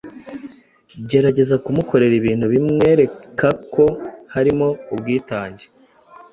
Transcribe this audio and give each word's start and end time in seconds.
Gerageza 1.09 1.55
kumukorera 1.63 2.13
ibintu 2.21 2.45
bimwereka 2.53 3.47
ko 3.73 3.85
harimo 4.33 4.67
ubwitange 4.93 5.65